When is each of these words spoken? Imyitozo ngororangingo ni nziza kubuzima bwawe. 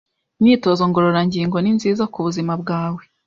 Imyitozo 0.39 0.83
ngororangingo 0.89 1.57
ni 1.59 1.71
nziza 1.77 2.03
kubuzima 2.13 2.53
bwawe. 2.61 3.01